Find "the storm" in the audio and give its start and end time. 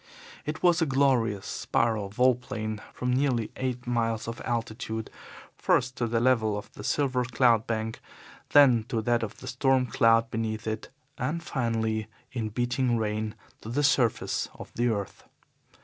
9.37-9.85